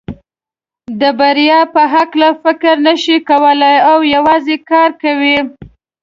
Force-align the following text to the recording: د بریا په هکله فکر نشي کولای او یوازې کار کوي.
د 1.01 1.03
بریا 1.19 1.59
په 1.73 1.81
هکله 1.93 2.29
فکر 2.43 2.73
نشي 2.87 3.17
کولای 3.29 3.77
او 3.91 3.97
یوازې 4.15 4.57
کار 4.71 4.89
کوي. 5.03 5.37